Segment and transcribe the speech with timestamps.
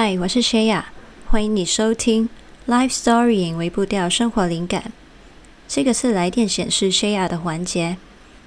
[0.00, 0.92] 嗨，我是谢雅，
[1.26, 2.28] 欢迎你收听
[2.72, 4.92] 《Life Story》微步调生活灵感。
[5.66, 7.96] 这个是来电显示谢雅的环节，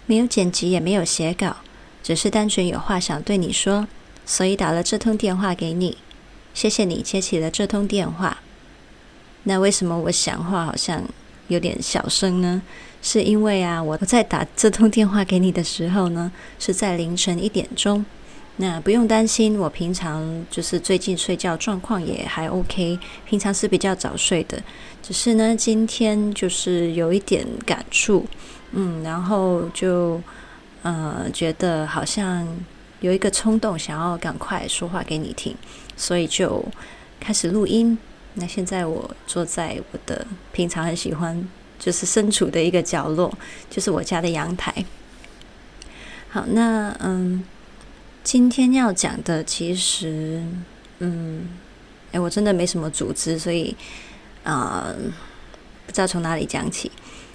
[0.05, 1.57] 没有剪辑，也没有写稿，
[2.01, 3.85] 只是单纯有话想对你说，
[4.25, 5.97] 所以打了这通电话给你。
[6.53, 8.37] 谢谢你接起了这通电话。
[9.43, 11.03] 那为什么我讲话好像
[11.49, 12.61] 有点小声呢？
[13.01, 18.05] 是因为啊，我在打这通电话给你的时候呢，是在凌晨一点钟。
[18.61, 24.61] 那不用担心，我平常就是最近睡觉状况也还 OK，平常是比较早睡的，
[25.01, 28.23] 只是呢今天就是有一点感触，
[28.73, 30.21] 嗯，然后就
[30.83, 32.47] 呃觉得好像
[32.99, 35.55] 有一个冲动，想要赶快说话给你听，
[35.97, 36.63] 所以就
[37.19, 37.97] 开始录音。
[38.35, 41.49] 那现在我坐在我的平常很喜欢
[41.79, 43.35] 就是身处的一个角落，
[43.71, 44.85] 就是我家的阳台。
[46.29, 47.43] 好，那嗯。
[48.23, 50.43] 今天要讲的其实，
[50.99, 51.47] 嗯，
[52.11, 53.75] 哎，我真的没什么组织，所以
[54.43, 54.93] 啊、
[55.85, 56.91] 不知道从哪里讲起。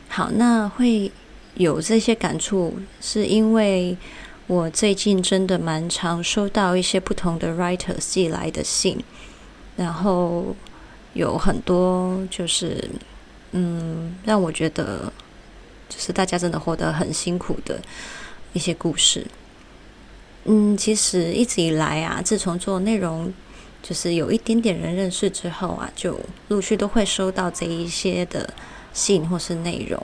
[0.09, 1.11] 好，那会
[1.55, 3.97] 有这些感触，是因为
[4.47, 8.99] 我最近真的蛮常收到一些不同的 writer 寄来的信，
[9.77, 10.55] 然后
[11.15, 12.89] 有很多就是，
[13.51, 15.13] 嗯，让我觉得
[15.89, 17.81] 就是大家真的活得很辛苦的
[18.53, 19.27] 一些故事。
[20.49, 23.33] 嗯，其实一直以来啊，自从做内容，
[23.83, 28.49] 就是有一点点人认识之后啊，就陆续都会收到这一些的
[28.93, 30.01] 信或是内容。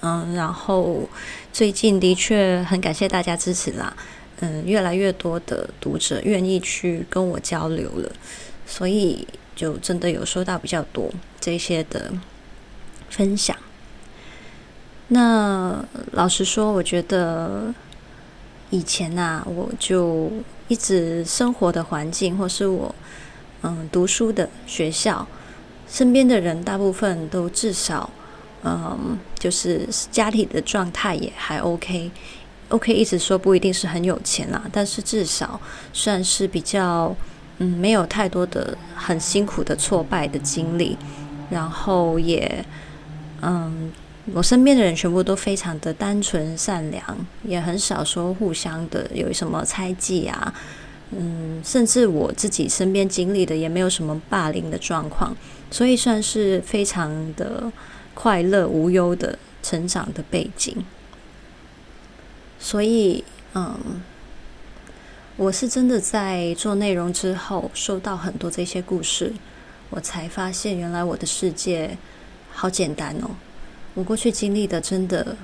[0.00, 1.08] 嗯，然后
[1.54, 3.96] 最近的确很感谢大家支持啦，
[4.40, 8.12] 嗯，越来越多的读者愿意去跟我交流了，
[8.66, 12.12] 所以就真的有收到比较多这些的
[13.08, 13.56] 分享。
[15.08, 17.72] 那老实说，我觉得。
[18.70, 20.30] 以前呐、我就
[20.68, 22.94] 一直生活的环境，或是我
[23.62, 25.26] 嗯读书的学校，
[25.88, 28.10] 身边的人大部分都至少
[28.62, 35.58] 嗯就是家里的状态也还 OK，OK，一直说不一定是很有钱啦，但是至少
[35.92, 37.16] 算是比较
[37.58, 40.98] 嗯没有太多的很辛苦的挫败的经历，
[41.50, 42.64] 然后也
[43.40, 43.90] 嗯。
[44.34, 47.02] 我身边的人全部都非常的单纯善良，
[47.44, 50.54] 也很少说互相的有什么猜忌啊，
[51.12, 55.34] 嗯，甚至我自己身边经历的也没有什么霸凌的状况，
[55.70, 57.72] 所以算是非常的
[58.14, 60.84] 快乐无忧的成长的背景。
[62.60, 63.24] 所以，
[63.54, 64.02] 嗯，
[65.36, 69.32] 我是真的在做内容之后，收到很多这些故事，
[69.90, 71.96] 我才发现原来我的世界
[72.52, 73.30] 好简单哦。
[73.98, 75.36] 我过去经历的真的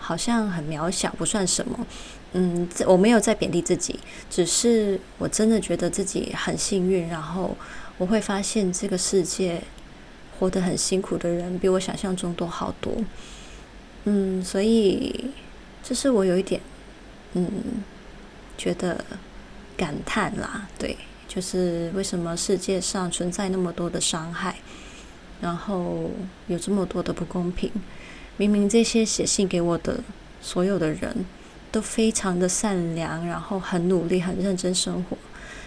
[0.00, 1.86] 好像很渺小，不算什么。
[2.32, 7.06] 嗯，我没有在贬低自己，只是我真的觉得自己很幸运。
[7.06, 7.56] 然后
[7.96, 9.62] 我会发现这个世界
[10.40, 12.92] 活得很辛苦的人比我想象中多好多。
[14.06, 15.30] 嗯，所以
[15.80, 16.60] 这是我有一点
[17.34, 17.48] 嗯
[18.56, 19.04] 觉得
[19.76, 20.66] 感叹啦。
[20.76, 24.56] 对，就是为什么世界上存在那么多的伤害。
[25.40, 26.10] 然后
[26.48, 27.70] 有这么多的不公平，
[28.36, 30.00] 明明这些写信给我的
[30.40, 31.24] 所有的人
[31.70, 35.16] 都非常的善良，然后很努力、很认真生活，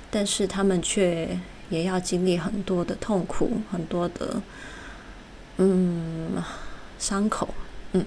[0.10, 1.38] 但是他们却
[1.70, 4.42] 也要经历很多的痛苦、很多的
[5.58, 6.44] 嗯
[7.00, 7.48] 伤口，
[7.94, 8.06] 嗯，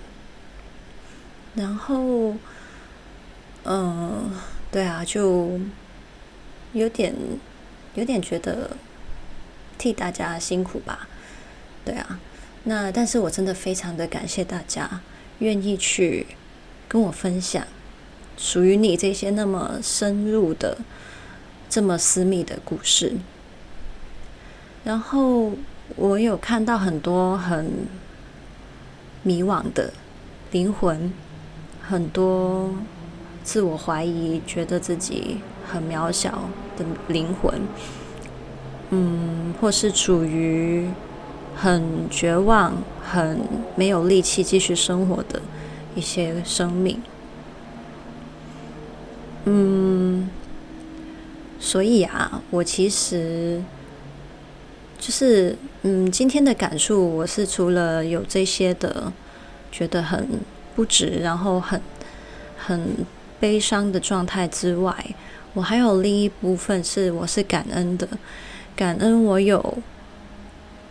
[1.55, 2.35] 然后
[3.65, 4.31] 嗯，
[4.71, 5.59] 对啊，就
[6.75, 7.15] 有点
[7.95, 8.77] 有点觉得
[9.79, 11.09] 替大家辛苦吧。
[11.85, 12.19] 对啊，
[12.65, 15.03] 那但是我真的非常的感谢大家
[15.41, 16.27] 愿意去
[16.89, 17.67] 跟我分享
[18.39, 20.79] 属于你这些那么深入的、
[21.69, 23.17] 这么私密的故事。
[24.83, 25.53] 然后
[25.97, 27.71] 我有看到很多很
[29.23, 29.93] 迷惘的
[30.51, 31.13] 灵魂，
[31.83, 32.75] 很多
[33.43, 37.61] 自我怀疑、觉得自己很渺小的灵魂，
[38.89, 40.89] 嗯，或是处于。
[41.55, 43.41] 很绝望、很
[43.77, 45.41] 没有力气继续生活的
[45.95, 47.01] 一些生命，
[49.45, 50.29] 嗯，
[51.59, 53.63] 所以啊，我其实
[54.99, 59.13] 就是嗯，今天的感触，我是除了有这些的
[59.71, 60.41] 觉得很
[60.75, 61.81] 不值，然后很
[62.59, 63.07] 很
[63.39, 64.95] 悲伤的状态之外，
[65.55, 68.09] 我还有另一部分是我是感恩的，
[68.75, 69.79] 感恩我有。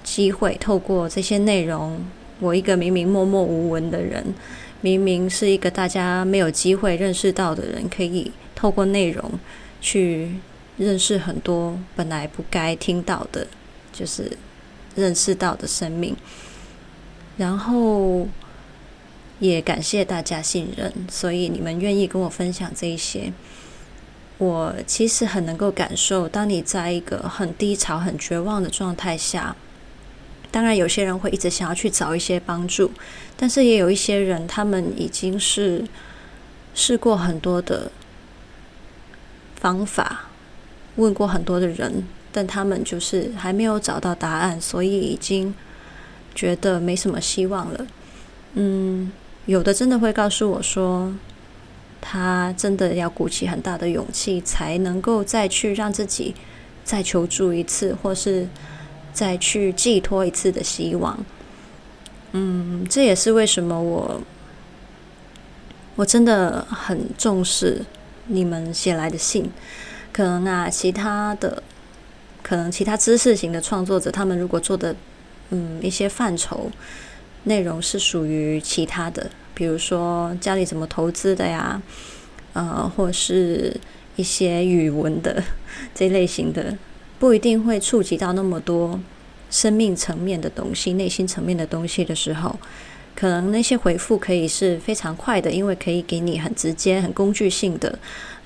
[0.03, 2.05] 机会透过这些内容，
[2.39, 4.33] 我一个明明默默无闻的人，
[4.81, 9.31] 明明是一个大家没有机会认识到的人，可以透过内容
[9.81, 10.35] 去
[10.77, 13.47] 认识很多本来不该听到的，
[13.91, 14.37] 就是
[14.95, 16.15] 认识到的生命。
[17.37, 18.27] 然后
[19.39, 23.33] 也感谢大家信任，所以你们愿意跟我分享这一些。
[24.37, 29.55] 我其实很能够感受，当你在一个很低潮、很绝望的状态下，
[30.53, 32.91] 当然有些人会一直想要去找一些帮助，
[33.35, 35.83] 但是也有一些人，他们已经是
[36.75, 37.91] 试过很多的
[39.55, 40.25] 方法，
[40.97, 45.55] 问过很多的人，但他们就是还没有找到答案，所以已经
[46.35, 47.87] 觉得没什么希望了。
[48.53, 49.11] 嗯，
[49.47, 51.11] 有的真的会告诉我说，
[51.99, 56.35] 他真的要鼓起很大的勇气，才能够再去让自己
[56.83, 58.47] 再求助一次，或是
[59.13, 61.23] 再去寄托一次的希望。
[62.31, 64.21] 嗯，这也是为什么我
[65.95, 67.85] 我真的很重视
[68.27, 69.51] 你们写来的信。
[70.11, 71.61] 可能啊，其他的
[72.41, 74.95] 可能其他知识型的创作者，他们如果做的
[75.51, 76.71] 嗯一些范畴
[77.43, 79.29] 内容是属于其他的。
[79.55, 81.79] 比如说家里怎么投资的呀，
[82.53, 83.75] 呃，或是
[84.15, 85.43] 一些语文的
[85.93, 86.75] 这类型的，
[87.19, 88.99] 不一定会触及到那么多
[89.49, 92.57] 生命层面的东西、内心层面的东西的时候，
[93.15, 97.97] 可能那些回复可以是非常快的，因为可以给你很直接、很工具性的，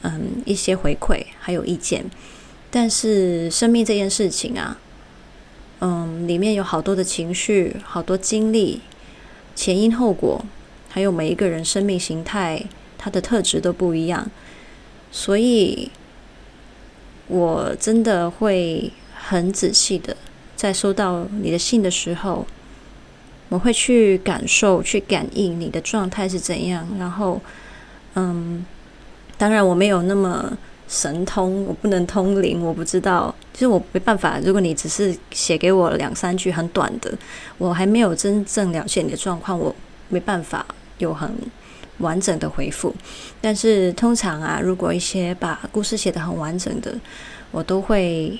[0.02, 2.06] 嗯，一些回馈还有意见。
[2.70, 4.78] 但是生命这件事情啊，
[5.80, 8.82] 嗯，里面有好多的情绪、好多经历、
[9.56, 10.44] 前因后果。
[10.90, 12.64] 还有每一个人生命形态，
[12.98, 14.32] 它的特质都不一样，
[15.12, 15.92] 所以
[17.28, 20.16] 我真的会很仔细的，
[20.56, 22.46] 在收到你的信的时候，
[23.50, 26.88] 我会去感受、去感应你的状态是怎样。
[26.98, 27.40] 然后，
[28.16, 28.66] 嗯，
[29.38, 30.58] 当然我没有那么
[30.88, 34.40] 神通，我不能通灵，我不知道，其实我没办法。
[34.44, 37.14] 如果你只是写给我两三句很短的，
[37.58, 39.76] 我还没有真正了解你的状况，我
[40.10, 40.66] 没办法。
[41.00, 41.32] 有很
[42.00, 42.96] 完整的回复，
[43.42, 46.96] 但是通常啊，如果一些把故事写得很完整的，
[47.52, 48.40] 我都会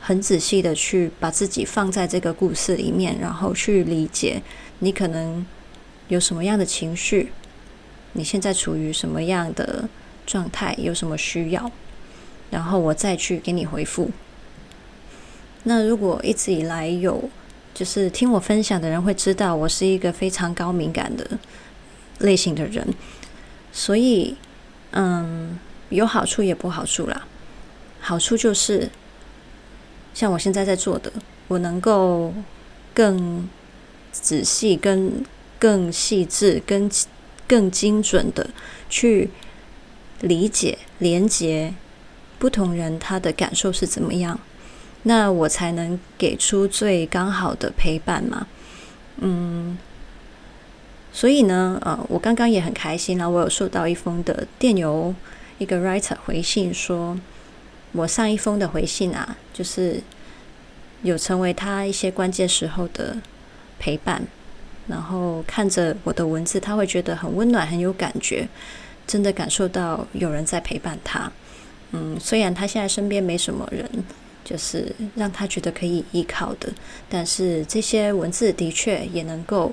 [0.00, 4.40] 很仔细的去把自己放在这个故事里面，然后去理解
[4.78, 5.44] 你可能
[6.08, 7.30] 有什么样的情绪，
[8.14, 9.88] 你现在处于什么样的
[10.26, 11.70] 状态，有什么需要，
[12.50, 14.10] 然后我再去给你回复。
[15.64, 17.28] 那如果一直以来有
[17.74, 21.38] 就是听我分享的人会知道，我是一个非常高敏感的。
[22.18, 22.94] 类型的人，
[23.72, 24.36] 所以，
[24.92, 25.58] 嗯，
[25.90, 27.26] 有好处也不好处啦。
[28.00, 28.90] 好处就是，
[30.14, 31.12] 像我现在在做的，
[31.48, 32.32] 我能够
[32.94, 33.48] 更
[34.12, 35.24] 仔细、更
[35.58, 36.90] 更细致、更
[37.46, 38.50] 更精准的
[38.88, 39.30] 去
[40.20, 41.74] 理解、连接
[42.38, 44.40] 不同人他的感受是怎么样，
[45.02, 48.46] 那我才能给出最刚好的陪伴嘛。
[49.18, 49.78] 嗯。
[51.10, 55.12] 所以呢，呃，我刚刚也很开心啦，我有收到一封的电邮，
[55.58, 57.18] 一个 writer 回信说，
[57.92, 60.00] 我上一封的回信啊，就是
[61.02, 63.16] 有成为他一些关键时候的
[63.80, 64.22] 陪伴，
[64.86, 68.46] 然后看着我的文字，他会觉得很温暖，很有感觉，
[69.06, 71.32] 真的感受到有人在陪伴他。
[71.92, 73.90] 嗯，虽然他现在身边没什么人，
[74.44, 76.72] 就是让他觉得可以依靠的，
[77.08, 79.72] 但是这些文字的确也能够。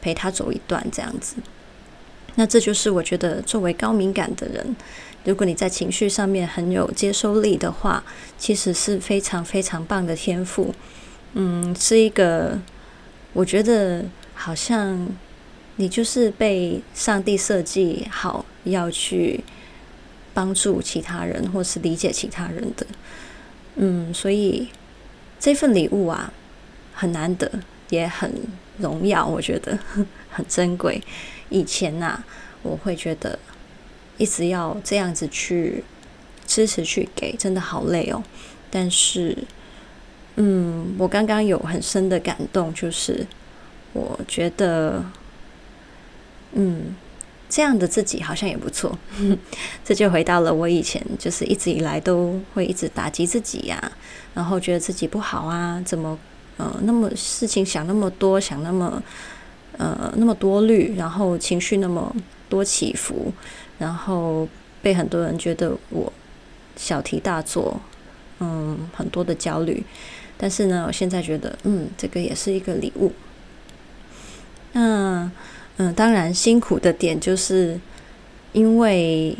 [0.00, 1.36] 陪他走一段这样子，
[2.36, 4.76] 那这就是我觉得作为高敏感的人，
[5.24, 8.04] 如果你在情绪上面很有接收力的话，
[8.38, 10.72] 其实是非常非常棒的天赋。
[11.34, 12.58] 嗯，是一个
[13.32, 15.08] 我觉得好像
[15.76, 19.42] 你就是被上帝设计好要去
[20.32, 22.86] 帮助其他人或是理解其他人的。
[23.74, 24.68] 嗯，所以
[25.40, 26.32] 这份礼物啊，
[26.94, 27.50] 很难得，
[27.90, 28.32] 也很。
[28.78, 29.78] 荣耀，我觉得
[30.30, 31.02] 很珍贵。
[31.50, 32.22] 以前呐、
[32.62, 33.38] 我会觉得
[34.16, 35.82] 一直要这样子去
[36.46, 38.22] 支持去给，真的好累哦。
[38.70, 39.36] 但是，
[40.36, 43.26] 嗯，我刚刚有很深的感动，就是
[43.94, 45.02] 我觉得，
[46.52, 46.94] 嗯，
[47.48, 48.98] 这样的自己好像也不错。
[49.82, 53.92] 这就回到了我以前，就是一直以来都会一直打击自己呀、
[54.34, 56.18] 然后觉得自己不好啊，怎么？
[56.58, 59.02] 呃，那么事情想那么多，想那么
[59.78, 62.14] 呃那么多虑，然后情绪那么
[62.48, 63.32] 多起伏，
[63.78, 64.46] 然后
[64.82, 66.12] 被很多人觉得我
[66.76, 67.80] 小题大做，
[68.40, 69.82] 嗯，很多的焦虑。
[70.36, 73.12] 但是呢，我现在觉得，嗯，这个也是一个礼物。
[74.72, 75.30] 那
[75.78, 77.80] 嗯，当然辛苦的点就是
[78.52, 79.36] 因为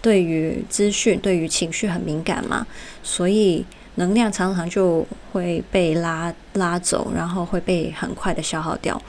[0.00, 2.66] 对于资讯、对于情绪很敏感嘛，
[3.02, 3.64] 所以
[3.96, 9.00] 能量常常就会被拉拉走，然后会被很快的消耗掉。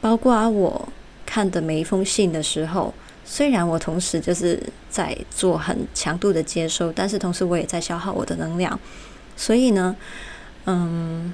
[0.00, 0.88] 包括我
[1.24, 2.92] 看的每一封信的时候，
[3.24, 8.78] 虽然我同时就是在做很强度的接收，但是同时我也在消耗我的能量。
[9.36, 9.96] 所以呢，
[10.66, 11.32] 嗯。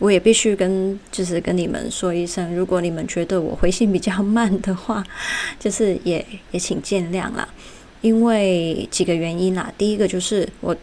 [0.00, 5.04] 我也必须跟，就是跟你们说一声，如果你们觉得我回信比较慢的话，
[5.60, 7.46] 就是也也请见谅啦。
[8.00, 10.74] 因为几个原因啦，第一个就是我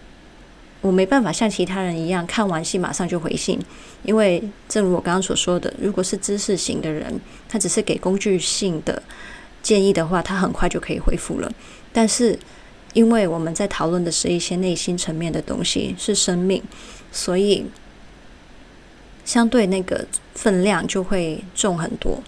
[0.87, 3.59] 我没办法像其他人一样看完信马上就回信，
[4.03, 9.03] 因为正如我刚刚所说的，如果是知识型的人，他只是给工具性的
[9.61, 11.51] 建议的话，他很快就可以回复了。
[11.91, 12.39] 但是
[12.93, 16.63] 因为我们在讨论的是一些内心层面的东西，是生命，
[17.11, 17.65] 所以。
[19.25, 22.23] 相对那个分量就会重很多，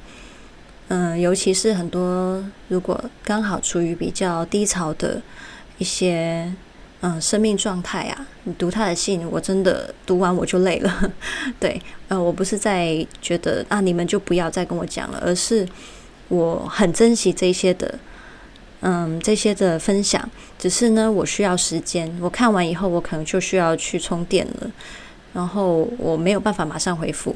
[0.89, 5.21] 嗯，尤其是很多如果刚好处于比较低潮的
[5.77, 6.53] 一些
[7.01, 11.11] 嗯生命状态啊，你读他的信，我真的读完我就累了。
[11.59, 15.67] 对，呃，我不是在觉得啊你们就不要再跟我讲了，而是
[16.27, 17.97] 我很珍惜这些的，
[18.81, 20.29] 嗯，这些的分享。
[20.57, 24.71] 只是呢，我需要时间，我看完以后，我可能就需要去充电了。
[25.31, 27.35] 然后我没有办法马上回复，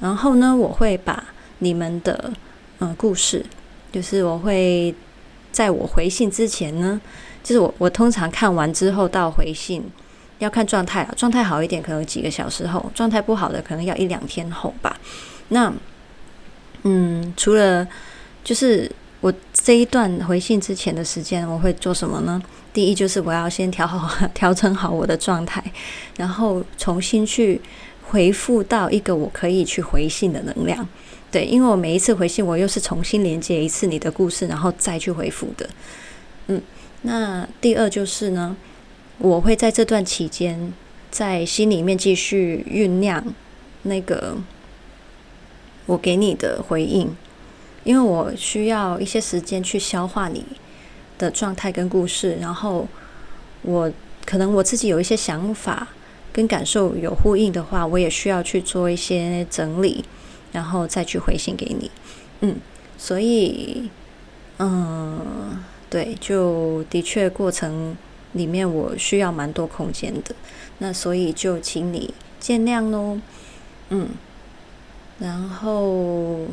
[0.00, 1.22] 然后呢，我会把
[1.58, 2.32] 你们的
[2.78, 3.44] 嗯故事，
[3.90, 4.94] 就是我会
[5.58, 7.00] 在我回信之前呢，
[7.42, 9.82] 就是我我通常看完之后到回信
[10.38, 14.96] 要看状态啊，状态好一点可能几个小时后，状态不好的可能要一两天后吧。
[15.48, 15.72] 那
[16.84, 17.84] 嗯，除了
[18.44, 18.88] 就是
[19.20, 22.40] 我这一段回信之前的时间，我会做什么呢？
[22.72, 25.60] 第一就是我要先调好、 调整好我的状态，
[26.16, 27.60] 然后重新去
[28.10, 30.86] 回复到一个我可以去回信的能量。
[31.30, 35.68] 对，因为我每一次回信，我又是重新连接一次你的故事，然后再去回复的。
[36.46, 36.62] 嗯，
[37.02, 38.56] 那第二就是呢，
[39.18, 40.72] 我会在这段期间
[41.10, 43.22] 在心里面继续酝酿
[43.82, 44.38] 那个
[45.84, 47.14] 我给你的回应，
[47.84, 50.44] 因为我需要一些时间去消化你
[51.18, 52.88] 的状态跟故事，然后
[53.62, 53.92] 我
[54.24, 55.88] 可能我自己有一些想法
[56.32, 60.04] 跟感受有呼应的话，我也需要去做一些整理，
[60.52, 61.90] 然后再去回信给你。
[62.40, 62.56] 嗯，
[62.96, 63.90] 所以，
[64.58, 67.96] 嗯，对，就的确过程
[68.32, 70.34] 里面我需要蛮多空间的，
[70.78, 73.18] 那所以就请你见谅喽。
[73.90, 74.08] 嗯，
[75.18, 76.46] 然后，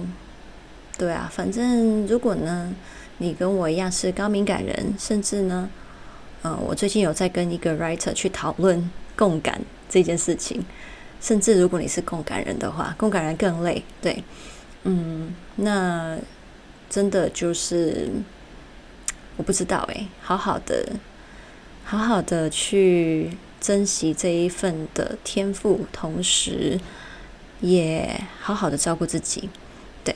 [0.97, 2.73] 对啊，反正如果呢。
[3.17, 5.69] 你跟我一样是高敏感人，甚至呢，
[6.43, 10.61] 嗯，我最近有在跟一个 writer 去讨论共感这件事情。
[11.21, 14.23] 甚至如果你是共感人的话，共感人更累，对，
[14.83, 16.17] 嗯，那
[16.89, 18.09] 真的就是
[19.37, 20.87] 我不知道诶，好好的，
[21.83, 26.79] 好好的去珍惜这一份的天赋，同时
[27.61, 29.49] 也好好的照顾自己。
[30.03, 30.15] 对，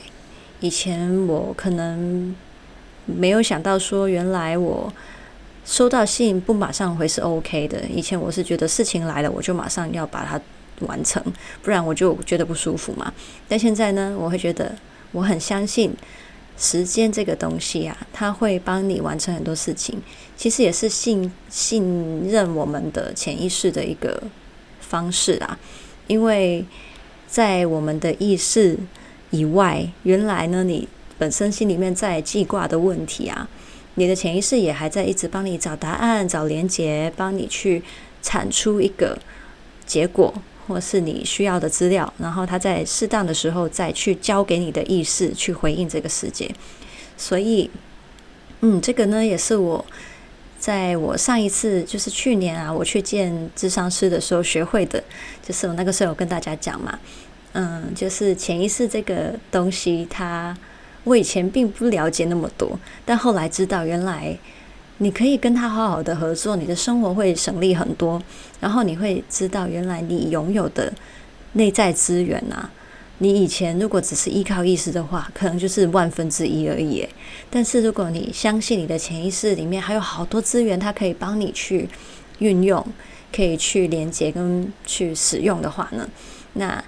[0.59, 2.35] 以前我可能。
[3.05, 4.93] 没有想到说，原来我
[5.65, 7.81] 收到信不马上回是 OK 的。
[7.85, 10.39] 以前我是觉得事情来了，我就马上要把它
[10.81, 11.23] 完成，
[11.61, 13.13] 不然我就觉得不舒服嘛。
[13.47, 14.75] 但现在呢，我会觉得
[15.11, 15.93] 我很相信
[16.57, 20.01] 时间这个东西啊，它会帮你完成很多事情。
[20.35, 24.21] 其实也是信信任我们的潜意识的一个
[24.79, 25.57] 方式啊，
[26.07, 26.65] 因为
[27.27, 28.77] 在我们的意识
[29.31, 30.87] 以外，原来呢你。
[31.19, 33.45] 本身心里面在记挂的问题啊，
[33.95, 37.83] 你的潜意识也还在一直帮你找答案、找连结，帮你去
[38.21, 39.19] 产出一个
[39.85, 40.33] 结果，
[40.69, 46.49] 或是你需要的资料，然后他在适当的时候再去交给你的意识去回应这个世界。
[47.17, 47.69] 所以，
[48.61, 49.83] 嗯，这个呢也是我
[50.59, 55.03] 在我上一次就是去年啊，我去见智商师的时候学会的，
[55.41, 56.99] 就是我那个时候有跟大家讲嘛，
[57.53, 60.55] 嗯，就是潜意识这个东西它。
[61.05, 64.37] 我以前并不了解那么多，但后来知道，原来
[64.99, 68.21] 你可以跟他好好的合作，你的生活会省力很多。
[68.61, 70.93] 然后你会知道，原来你拥有的
[71.53, 72.69] 内在资源啊，
[73.17, 77.05] 你以前如果只是依靠意识的话，可能就是万分之一而已。
[77.49, 81.89] 但是如果你相信你的潜意识里面还有好多资源，它可以帮你去
[82.37, 82.85] 运用，
[83.35, 86.07] 可以去连接跟去使用的话呢，
[86.53, 86.83] 那。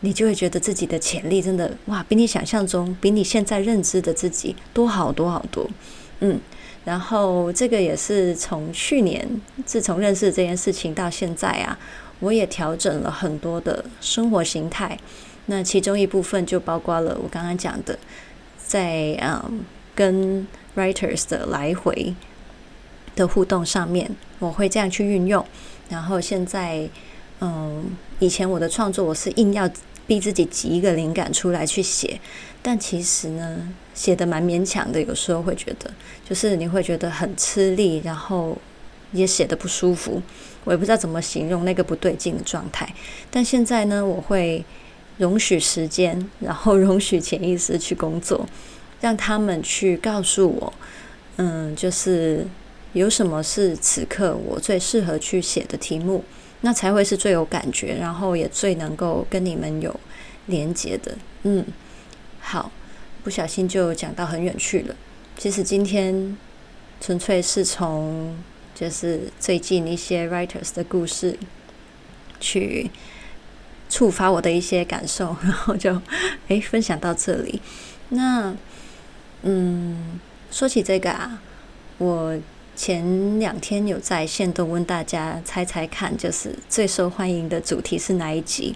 [0.00, 5.66] 你就会觉得自己的潜力真的哇，比你想象中，比你现在认知的自己多好多好多，
[6.20, 6.38] 嗯，
[6.84, 9.26] 然后这个也是从去年
[9.64, 11.78] 自从认识这件事情到现在啊，
[12.20, 14.98] 我也调整了很多的生活形态。
[15.46, 17.98] 那其中一部分就包括了我刚刚讲的，
[18.58, 19.64] 在嗯
[19.94, 22.14] 跟 writers 的来回，
[23.14, 25.44] 的互动上面，我会这样去运用。
[25.90, 26.88] 然后现在，
[27.40, 27.84] 嗯，
[28.18, 29.70] 以前我的创作我是硬要
[30.06, 32.18] 逼自己挤一个灵感出来去写，
[32.62, 35.00] 但其实呢，写的蛮勉强的。
[35.00, 35.90] 有时候会觉得，
[36.28, 38.58] 就是你会觉得很吃力，然后
[39.12, 40.20] 也写得不舒服。
[40.64, 42.92] 我也不知道怎么形容那个不对劲的状态。
[43.30, 44.62] 但现在呢，我会
[45.18, 48.46] 容许时间，然后容许潜意识去工作，
[49.00, 50.72] 让他们去告诉我，
[51.36, 52.46] 嗯，就是。
[52.94, 56.22] 有什么是此刻我最适合去写的题目，
[56.60, 59.98] 那才会是最有感觉，然后也最能够跟你们有
[60.46, 61.12] 连接的。
[61.42, 61.64] 嗯，
[62.38, 62.70] 好，
[63.24, 64.94] 不小心就讲到很远去了。
[65.36, 66.36] 其实今天
[67.00, 68.36] 纯粹是从
[68.72, 71.36] 就是最近一些 writers 的故事
[72.38, 72.88] 去
[73.90, 76.00] 触发我的一些感受，然后就
[76.46, 77.60] 诶分享到这里。
[78.10, 78.54] 那
[79.42, 80.20] 嗯，
[80.52, 81.40] 说起这个啊，
[81.98, 82.38] 我。
[82.76, 88.74] 前两天有在线都问大家猜猜看，就是最受欢迎的主题是哪一集？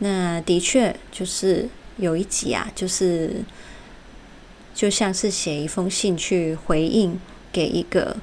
[0.00, 3.36] 那的确就是有一集啊，就是
[4.74, 7.18] 就像是写一封信去回应
[7.52, 8.16] 给一个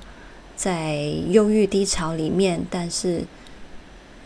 [0.55, 0.95] 在
[1.29, 3.23] 忧郁低潮里面，但是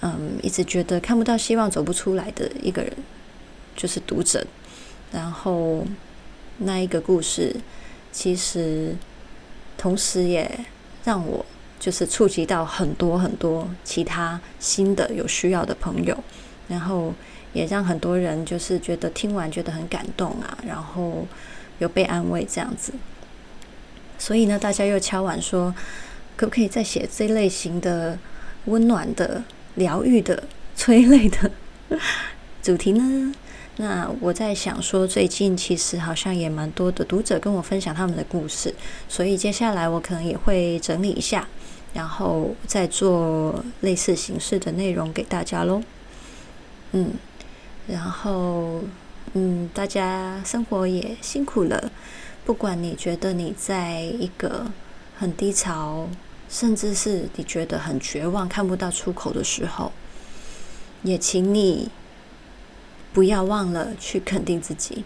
[0.02, 2.94] 嗯，一直觉得看不到希望、走不出来的一个人，
[3.76, 4.46] 就是读者。
[5.12, 5.86] 然后
[6.58, 7.56] 那一个故事，
[8.12, 8.96] 其实
[9.78, 10.66] 同时也。
[11.06, 11.46] 让我
[11.82, 16.18] 就是触及到很多很多其他新的有需要的朋友，
[16.70, 17.14] 然后
[17.52, 21.28] 也让很多人就是觉得听完觉得很感动啊，然后
[21.80, 22.94] 有被安慰这样子。
[24.18, 25.74] 所以呢，大家又敲碗说，
[26.36, 28.18] 可不可以再写这类型的
[28.66, 29.44] 温暖的、
[29.76, 30.44] 疗愈的、
[30.76, 31.52] 催泪的
[32.62, 33.34] 主题呢？
[33.78, 38.74] 那我在想说，最近其实好像也蛮多的读者跟我分享他们的故事，
[39.10, 41.48] 所以接下来我可能也会整理一下，
[41.94, 45.82] 然后再做类似形式的内容给大家喽。
[46.92, 47.14] 嗯，
[47.88, 48.84] 然后
[49.34, 51.92] 嗯，大家生活也辛苦了，
[52.46, 54.72] 不管你觉得你在一个
[55.18, 56.08] 很低潮，
[56.50, 59.92] 甚至是你觉得很绝望、看不到出口的时候，
[61.04, 61.90] 也请你。
[63.14, 65.04] 不要忘了去肯定自己，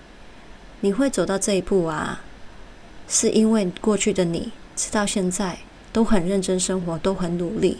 [0.80, 2.22] 你会走到这一步啊，
[3.06, 5.60] 是因为过去的你直到现在
[5.92, 7.80] 都很认真生活，都很努力。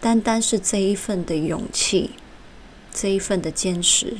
[0.00, 2.10] 单单是这一份的勇气，
[2.92, 4.16] 这一份的坚持，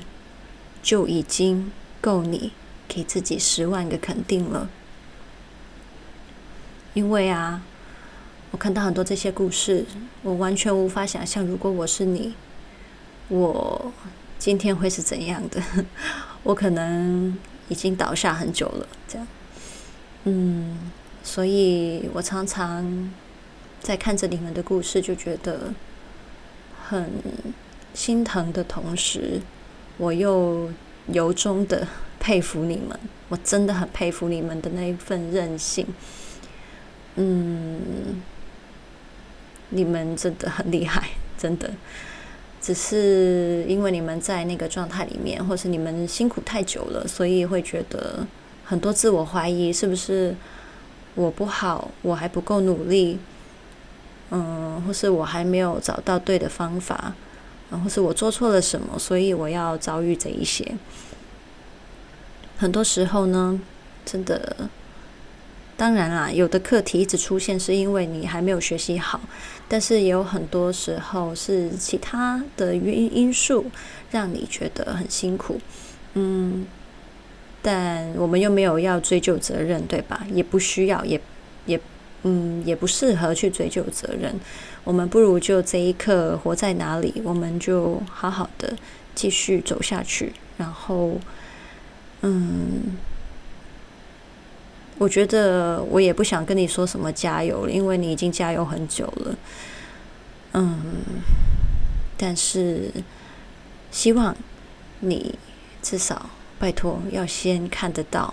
[0.82, 2.52] 就已经够你
[2.86, 4.68] 给自己十万个肯定了。
[6.94, 7.62] 因为啊，
[8.50, 9.86] 我看到很多这些故事，
[10.22, 12.34] 我完全无法想象，如果我是你，
[13.28, 13.92] 我。
[14.38, 15.62] 今天会是怎样的？
[16.42, 19.28] 我可能已经倒下很久了，这样。
[20.24, 20.90] 嗯，
[21.22, 23.08] 所以我常常
[23.80, 25.72] 在看着你们的故事，就觉得
[26.88, 27.08] 很
[27.94, 29.40] 心疼的同时，
[29.96, 30.70] 我又
[31.08, 31.86] 由衷的
[32.18, 32.98] 佩服你们。
[33.28, 35.86] 我真的很佩服你们的那一份韧性。
[37.16, 38.22] 嗯，
[39.70, 41.70] 你们真的很厉害，真的。
[42.60, 48.26] 只是因为你们在那个状态里面，或是你们辛苦太久了，所以会觉得
[48.64, 50.34] 很多自我怀疑，是不是
[51.14, 53.18] 我不好，我还不够努力，
[54.30, 57.14] 嗯，或是我还没有找到对的方法，
[57.72, 60.76] 然后是我做错了什么，所以我要遭遇这一些。
[62.58, 63.58] 很多时候呢，
[64.04, 64.68] 真的。
[65.74, 69.20] 当然啦，有的课题一直出现，是因为你还没有学习好。
[69.68, 73.64] 但是也有很多时候是其他的原因因素
[74.10, 75.58] 让你觉得很辛苦，
[76.14, 76.66] 嗯。
[77.62, 80.26] 但我们又没有要追究责任，对吧？
[80.30, 81.20] 也不需要，也
[81.64, 81.80] 也
[82.22, 84.38] 嗯，也不适合去追究责任。
[84.84, 88.74] 我们不如就这一刻活在哪里，我们就好好的
[89.14, 90.32] 继续走下去。
[90.56, 91.12] 然后，
[92.22, 92.96] 嗯。
[94.98, 99.36] 我觉得我也不想跟你说什么加油，因为你已经加油很久了。
[100.52, 100.80] 嗯，
[102.16, 102.88] 但是
[103.90, 104.36] 希望
[105.00, 105.36] 你
[105.80, 106.30] 至少
[106.60, 108.32] 拜托要先看得到，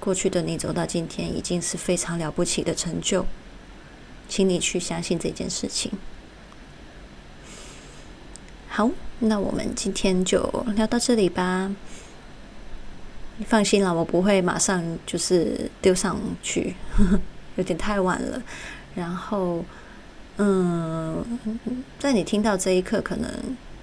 [0.00, 3.24] 过去的你走到今天已经是非常了不起的成就，
[4.28, 5.92] 请你去相信这件事情。
[8.68, 10.42] 好，那我们今天就
[10.74, 11.70] 聊到这里吧。
[13.36, 17.20] 你放心了，我不会马上就是丢上去，呵呵，
[17.56, 18.42] 有点太晚了。
[18.94, 19.64] 然后，
[20.36, 21.24] 嗯，
[21.98, 23.30] 在你听到这一刻，可能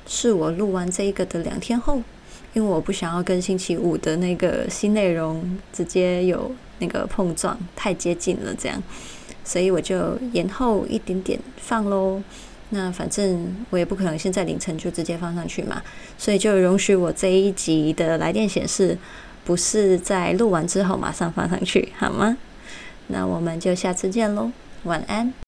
[0.08, 2.02] 是我录完这一个的两天后，
[2.54, 8.82] 因为我不想要跟星期五的那个新内容直接有那个碰撞，太接近了这样，
[9.44, 12.22] 所以我就延后一点点放喽。
[12.70, 15.82] 那反正我也不可能现在凌晨就直接放上去嘛，
[16.18, 18.98] 所以就容许我这一集的来电显示
[19.46, 22.38] 不是在录完之后马上放上去，好吗？
[23.08, 24.52] 那我们就下次见喽，
[24.84, 25.47] 晚安。